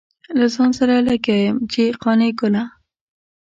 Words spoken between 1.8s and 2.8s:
قانع ګله.